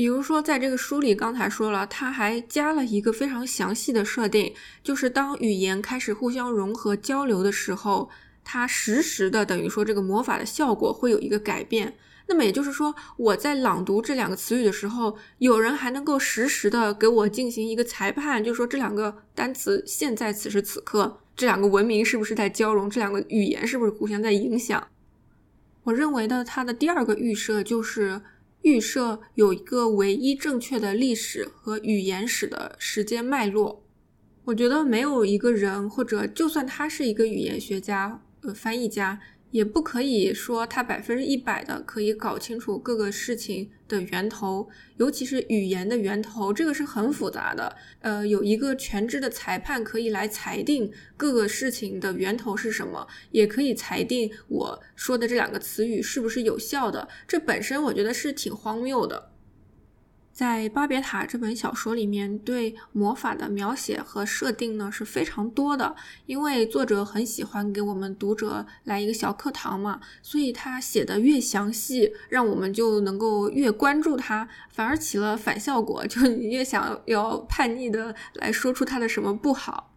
[0.00, 8.08] 比如说，在这个书里，刚才说了，他还加了一个非常详细的设定，就是当语言开始互相融合交流的时候，
[8.42, 11.98] 它实时的等于说这个魔法的效果会有一个改变。
[12.28, 24.88] 那么也就是说，我在朗读这两个词语的时候，有人还能够实时的给我进行一个裁判，就是说这两个单词现在此时此刻，这两个文明是不是在交融，这两个语言是不是互相在影响？
[25.82, 28.22] 我认为的它的第二个预设就是。
[28.62, 33.82] 预设有一个唯一正确的历史和语言史的时间脉络，
[34.44, 39.20] 我觉得没有一个人，或者就算他是一个语言学家、呃翻译家。
[39.50, 47.76] 也不可以说它百分之一百的可以搞清楚各个事情的源头，尤其是语言的源头，这个是很复杂的。
[48.00, 57.08] 呃，有一个全知的裁判可以来裁定各个事情的源头是什么，也可以裁定我说的这两个词语是不是有效的。
[57.26, 59.30] 这本身我觉得是挺荒谬的。
[60.40, 65.94] 在《巴别塔》这本小说里面，对魔法的描写和设定呢是非常多的。
[66.24, 79.92] 因为作者很喜欢给我们读者来一个小课堂嘛，所以他写的越详细，让我们就能够越关注他，反而起了反效果，就你越想要叛逆的来说出他的什么不好。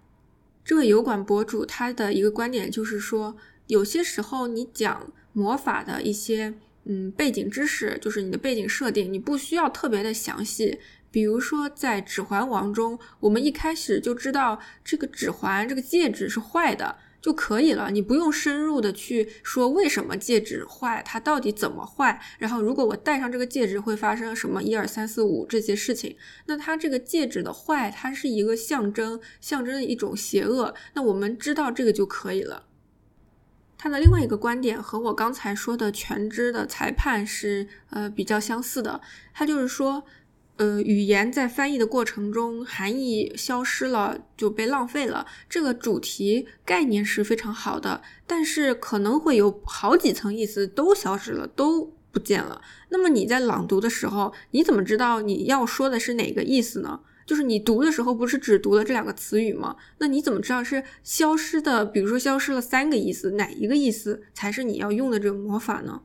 [0.65, 6.55] 这位油管博主他的一个观点就是说，有些时候你讲魔法的一些。
[6.85, 10.79] 嗯，背景知识就是你的背景设定，你不需要特别的详细。
[11.09, 22.19] 比如说，在《指环王》中，我们一开始就知道这个指环、这个戒指是坏的就可以了，你不用深入的去说为什么戒指坏，它到底怎么坏。
[22.39, 26.17] 然后，如果我戴上这个戒指会发生什么一二三四五这些事情，
[26.47, 30.73] 那它这个戒指的坏，它是一个象征，象征一种邪恶。
[30.95, 32.65] 那我们知道这个就可以了。
[33.83, 39.01] 他的另外一个观点和我刚才说的全知的裁判是呃比较相似的。
[39.33, 40.05] 他就是说，
[40.55, 45.27] 呃，语言在翻译的过程中含义消失了就被浪费了。
[45.49, 52.61] 这个主题概念是非常好的，但是可能会有好几层意思都消失了，都不见了。
[52.87, 57.01] 那么你在朗读的时候，你怎么知道你要说的是哪个意思呢？
[57.25, 59.75] 就是你读的时候不是只读了这两个词语吗？
[59.99, 61.85] 那你怎么知道是消失的？
[61.85, 66.01] 比如说消失了三个意思，哪一个意思才是你要用的这个魔法呢？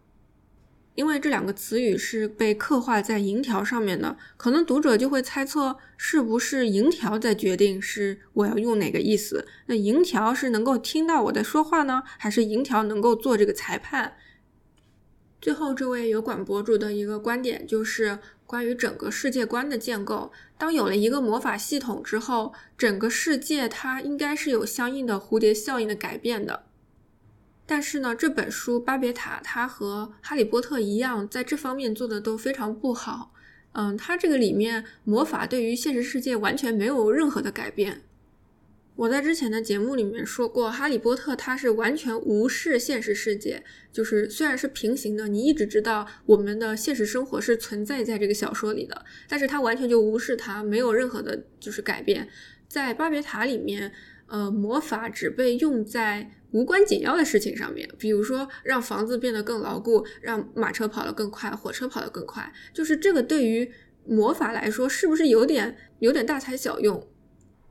[0.95, 9.47] 因为这两个词语是被刻画在银条上面的，可能读者就会猜测是不是银条在决定是我要用哪个意思？
[9.66, 14.14] 那银条是能够听到我在说话呢，还是银条能够做这个裁判？
[15.41, 20.32] 最后，这位油管博主的一个观点就是关于整个世界观的建构。
[20.57, 26.64] 当有了一个魔法系统之后，整个世界它应该是有相应的蝴蝶效应的改变的。
[27.66, 33.34] 但是呢，这本书《巴别塔》它和《哈利波特》一样，在这方面做的都非常不好。
[33.72, 38.01] 嗯，它这个里面魔法对于现实世界完全没有任何的改变。
[38.99, 52.28] 我在之前的节目里面说过，《哈利波特》它是完全无视现实世界，就是虽然是平行的，你一直知道我们的现实生活是存在在这个小说里的，但是它完全就无视它，没有任何的就是改变。
[52.66, 53.92] 在《巴别塔》里面，
[54.26, 56.32] 呃，魔法只被用在。
[56.51, 63.70] 无关紧要的事情上面，比如说让房子变得更牢固，让马车跑得更快，火车跑得更快，就是这个对于
[64.07, 67.07] 魔法来说，是不是有点有点大材小用？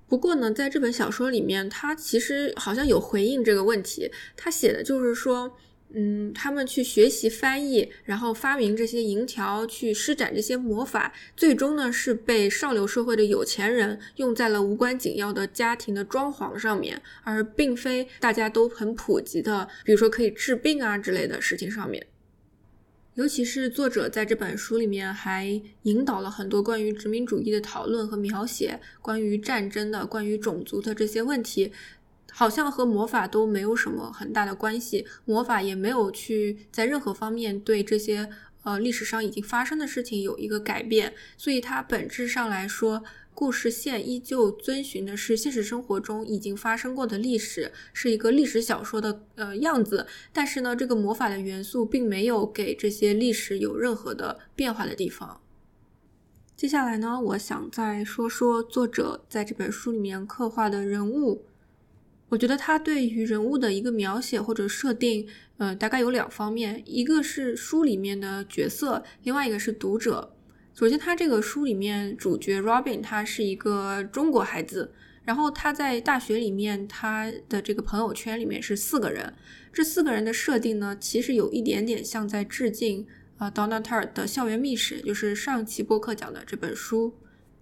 [0.08, 5.58] 不过呢，在这本小说里面，他其实好像有回应这个问题，他写的就是说。
[5.93, 22.05] 嗯，他们去学习翻译，然后发明这些银条，去施展这些魔法，最终呢是被上流社会的有钱人用在了无关紧要的家庭的装潢上面，而并非大家都很普及的，比如说可以治病啊之类的事情上面。
[23.18, 31.72] 尤其是作者在这本书里面还引导了很多关于殖民主义的讨论和描写，关于战争的、关于种族的这些问题。
[32.32, 38.30] 好像和魔法都没有什么很大的关系，魔法也没有去在任何方面对这些
[38.61, 43.03] 呃历史上已经发生的事情有一个改变，所以它本质上来说，
[43.39, 50.07] 故事线依旧遵循的是现实生活中已经发生过的历史，是一个历史小说的呃样子。
[50.33, 55.39] 但是呢，这个魔法的元素并没有给这些历史有任何的变化的地方。
[56.55, 61.45] 接下来呢，我想再说说作者在这本书里面刻画的人物。
[62.29, 65.27] 我觉得他对于人物的一个描写或者设定，
[65.57, 70.33] 呃，大概有两方面，一个是书里面的角色，另外一个是读者。
[70.78, 79.34] 首先，他这个书里面主角 Robin 他是一个中国孩子，然后他在大学里面他的这个朋友圈里面是四个人，
[79.73, 83.07] 这四个人的设定呢，其实有一点点像在致敬
[83.39, 87.15] 啊 Donna Tart 的校园秘史，就是上期播客讲的这本书，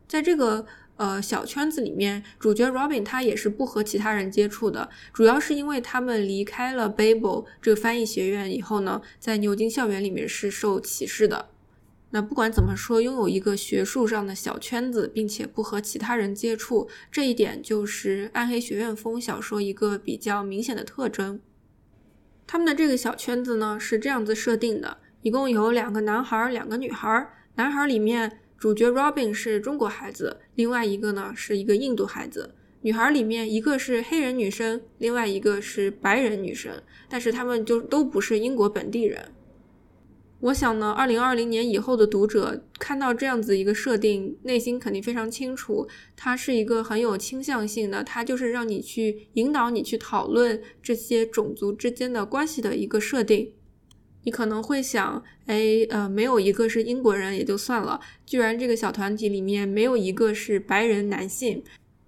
[0.10, 0.66] 在这个。
[0.98, 11.50] 呃，小圈子里面，主角 Robin 他也是不和其他人接触的，主要是因为他们离开了 Babel 这个翻译学院以后呢，在牛津校园里面是受歧视的。
[12.16, 21.42] 那不管怎么说，拥有一个学术上的小圈子，并且不和其他人接触，这一点就是暗黑学院风小说一个比较明显的特征。
[22.48, 28.40] 他们的这个小圈子呢是这样子设定的，一共有两个男孩，两个女孩，男孩里面。
[28.58, 32.56] 主角 Robin 是中国孩子，另外一个呢是一个印度孩子。
[32.84, 39.34] 女孩里面一个是黑人女生，另外一个是白人女生，但是他们就都不是英国本地人。
[40.46, 53.54] 我想呢，二零二零年以后的读者看到这样子一个设定，内心肯定非常清楚，它是一个很有倾向性的，它就是让你去引导你去讨论这些种族之间的关系的一个设定。
[54.24, 61.64] 你可能会想，哎，呃，没有一个是英国人也就算了，居然这个小团体里面没有一个是白人男性。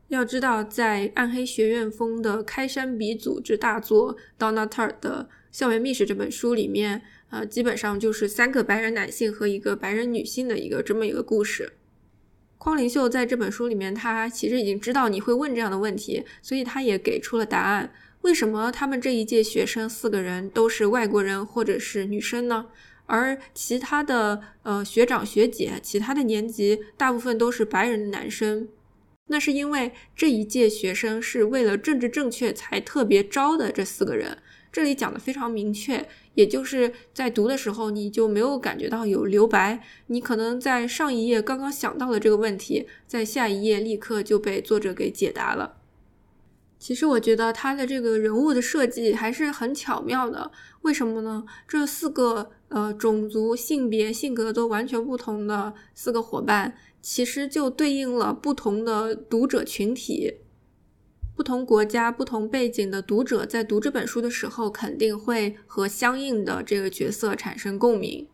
[0.09, 11.73] 要知道，在暗黑学院风的开山鼻祖之大作《Donna Tartt 的校园秘史》这本书里面，呃，基本上就是三个白人男性和一个白人女性的一个这么一个故事。
[12.57, 17.93] 匡灵秀在这本书里面，他其实已经知道你会问这样的问题，所以他也给出了答案。
[18.21, 22.67] 为什么他们这一届学生四个人都是外国人或者是女生呢？
[23.05, 28.67] 而其他的呃学长学姐，其他的年级大部分都是白人男生。
[29.27, 34.39] 那是因为这一届学生是为了政治正确才特别招的这四个人。
[34.71, 45.77] 这里讲的非常明确，也就是在读的时候你就没有感觉到有留白，你可能在上一页刚刚想到的这个问题，在下一页立刻就被作者给解答了。
[46.79, 50.51] 其实我觉得他的这个人物的设计还是很巧妙的，
[50.81, 51.43] 为什么呢？
[51.67, 60.35] 这四个呃种族、性别、性格都完全不同的四个伙伴，其实就对应了不同的读者群体，
[61.37, 68.27] 不同国家、不同背景的读者在读这本书的时候，肯定会和相应的这个角色产生共鸣。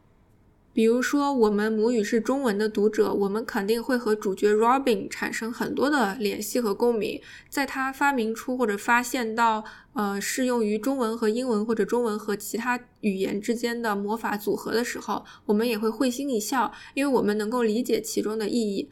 [0.72, 7.22] 比如说，我们母语是中文的读者，我们肯定会和主角 Robin 产生很多的联系和共鸣。
[7.50, 18.90] 在他发明出或者发现到，呃，适用于中文和英文或者中文和其他语言之间的魔法组合的时候，我们也会会心一笑，因为我们能够理解其中的意义。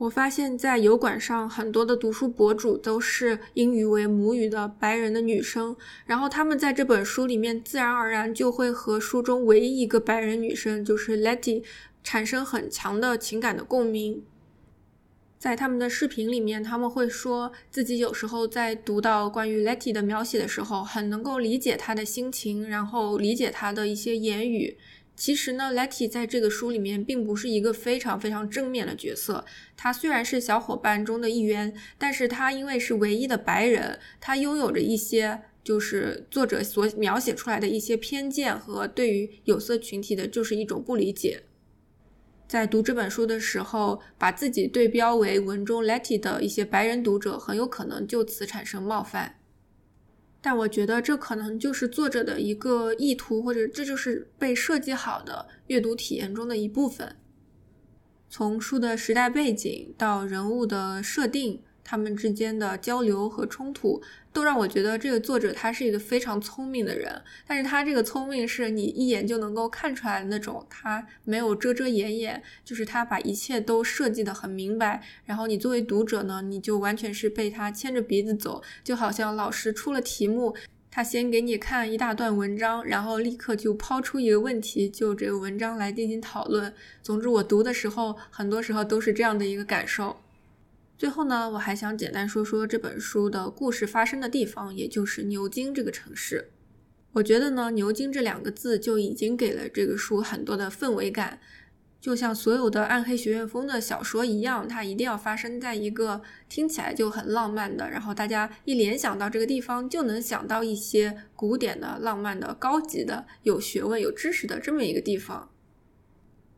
[0.00, 5.76] 我发现，在油管上很多的读书博主都是英语为母语的白人的女生，
[6.06, 11.62] 然后他们在这本书里面自然而然就会和书中唯一一个白人女生，就是 Letty，
[12.02, 14.24] 产生很强的情感的共鸣。
[15.38, 24.78] 在他们的视频里面，他们会说自己有时候在读到关于 Letty 的描写的时候，很能够理解她的心情，然后理解她的一些言语。
[25.20, 29.44] 其实呢，Letty 在这个书里面并不是一个非常非常正面的角色。
[29.76, 41.42] 他虽然是小伙伴中的一员，但是他因为是唯一的白人，他拥有着一些就是作者所描写出来的一些偏见和对于有色群体的就是一种不理解。
[42.48, 49.39] 在读这本书的时候，把自己对标为文中 Letty 的一些白人读者，很有可能就此产生冒犯。
[50.40, 57.16] 但我觉得这可能就是作者的一个意图，或者这就是被设计好的阅读体验中的一部分。
[58.28, 61.62] 从书的时代背景到人物的设定。
[61.82, 64.00] 他们之间的交流和冲突，
[64.32, 67.20] 都让我觉得这个作者他是一个非常聪明的人。
[67.46, 75.02] 但是他这个聪明是你一眼就能够看出来的那种，他没有遮遮掩掩，就是他把一切都设计的很明白。
[75.24, 80.54] 然后你作为读者呢，你就完全是被他牵着鼻子走，就好像老师出了题目，
[80.90, 86.72] 他先给你看一大段文章，然后立刻就抛出一个问题，就这个文章来进行讨论。
[87.02, 90.16] 总之，我读的时候，很多时候都是这样的一个感受。
[91.00, 96.50] 最后呢，我还想简单说说这本书的故事发生的地方，也就是牛津这个城市。
[97.12, 101.40] 我觉得呢，牛津这两个字就已经给了这个书很多的氛围感，
[102.02, 106.20] 就像所有的暗黑学院风的小说一样，它一定要发生在一个
[106.50, 115.50] 听起来就很浪漫的，然后大家一联想到这个地方就能想到一些古典的、浪漫的、高级的、有学问、有知识的这么一个地方。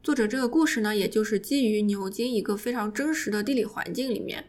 [0.03, 4.45] 作者这个故事呢，也就是基于牛津一个非常真实的地理环境里面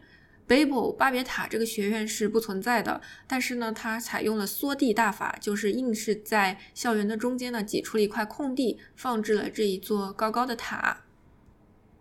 [0.48, 11.04] ，Babel 巴别塔这个学院是不存在的，但是呢，它采用了缩地大法，就是硬是在校园的中间呢挤出了一块空地，放置了这一座高高的塔。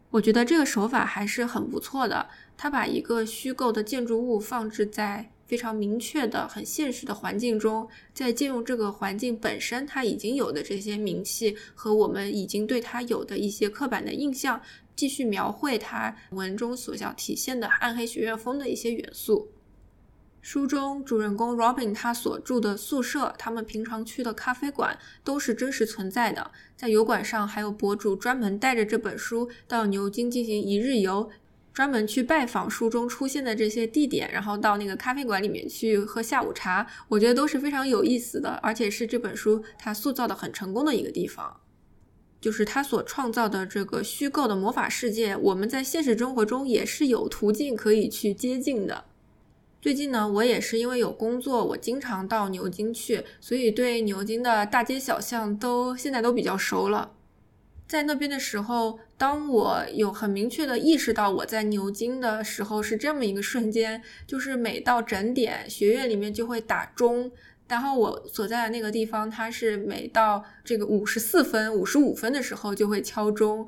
[0.09, 5.32] 我觉得这个手法还是很不错的，他把一个虚构的建筑物放置在。
[5.45, 14.61] 非常明确的、很现实的环境中，在借用这个环境本身它已经有的这些名气和我们已经对它有的一些刻板的印象，
[14.95, 19.49] 继续描绘它文中所要体现的暗黑学院风的一些元素。
[20.41, 26.51] 书中主人公 Robin 他所住的宿舍，他们平常去的咖啡馆都是真实存在的。
[26.75, 31.29] 在油管上还有博主专门带着这本书到牛津进行一日游。
[31.73, 41.59] 专门去拜访书中出现的这些地点，然后到那个咖啡馆里面去喝下午茶，我觉得都是非常有意思的，而且是这本书它塑造的很成功的一个地方，
[42.39, 49.05] 就是它所创造的这个虚构的魔法世界，我们在现实生活中也是有途径可以去接近的。
[49.81, 57.11] 最近呢，我也是因为有工作，我经常到牛津去，所以对牛津的大街小巷都现在都比较熟了。
[57.93, 67.31] 在那边的时候，当我有很明确的意识到我在牛津的时候，是这么一个瞬间，就是每到整点，学院里面就会打钟，
[67.67, 73.67] 然后我所在的那个地方，它是每到这个五十四分、五十五分的时候就会敲钟。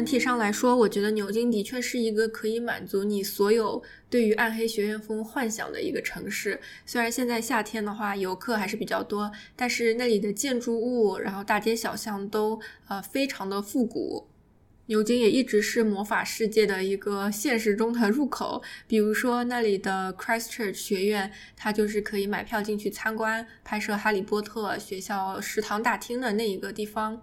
[0.00, 6.58] 整体上来说，我觉得牛津的确是一个可以满足你所有对于暗黑学院风幻想的一个城市。
[6.86, 14.26] 虽然现在夏天的话，游客还是比较多，但是那里的建筑物，然后大街小巷都呃非常的复古。
[14.86, 27.22] 牛津也一直是魔法世界的一个现实中的入口，比如说那里的 Christchurch 学院，它就是可以买票进去参观拍摄《哈利波特》学校食堂大厅的那一个地方。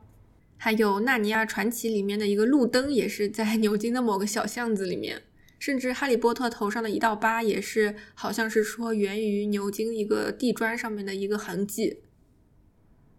[0.57, 5.23] 还有《纳尼亚传奇》里面的一个路灯，也是在 牛津的某个小巷子里面。
[5.59, 12.01] 甚至《哈利波特》头上的一道疤，也是好像是说源于牛津一个地砖上面的一个痕迹。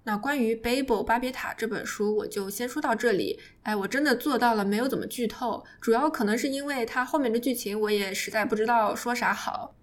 [0.05, 3.41] 那关于《Babel 巴别塔》这本书，我就先说到这里。
[3.63, 9.75] 哎，我真的做到了没有怎么剧透，主要可能是因为它后面的剧情我也实在不知道说啥好。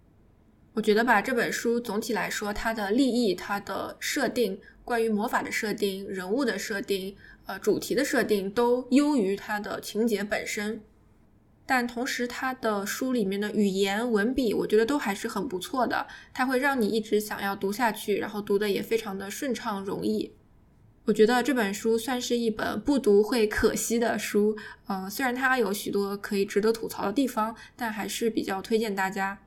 [0.76, 7.16] 我觉得吧，这本书总体来说，它的立意、它的设定、关于魔法的设定、人物的设定。
[7.46, 10.82] 呃，主题的设定都优于它的情节本身。
[11.66, 20.34] 但同时它的书里面的语言文笔，我觉得都还是很不错的，它会让你一直想要读下去，然后读的也非常的顺畅容易。
[21.06, 24.58] 我觉得这本书算是一本不读会可惜的书，
[24.88, 29.40] 呃，虽然它有许多可以值得吐槽的地方，但还是比较推荐大家。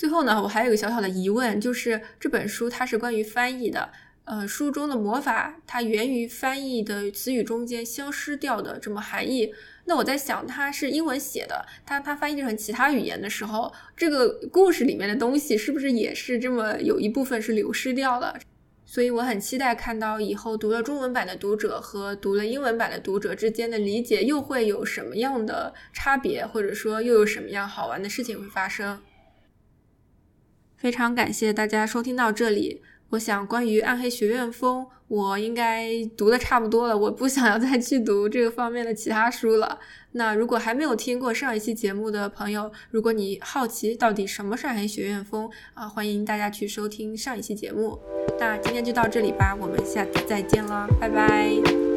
[0.00, 3.90] 最后呢，我还有个小小的疑问，就是这本书它是关于翻译的，
[4.24, 9.52] 呃，书中的魔法它源于翻译的词语中间消失掉的这么含义。
[9.84, 18.38] 那我在想，它是英文写的，它它翻译成其他语言的时候，这个故事里面的东西是不是也是这么有一部分是流失掉了？
[18.86, 28.98] 所以我很期待看到以后读了中文版的读者和读了英文版的读者之间的理解又会有什么样的差别，或者说又有什么样好玩的事情会发生。
[30.80, 32.80] 非常感谢大家收听到这里。
[33.10, 39.78] 我想关于《暗黑学院风》，我应该读的差不多了，我不想要再去读这个方面的其他书了。
[40.12, 47.98] 那如果还没有听过上一期节目的朋友，如果你好奇到底什么是《暗黑学院风》啊，欢迎大家去收听上一期节目。
[48.38, 51.89] 那今天就到这里吧，我们下次再见了，拜拜。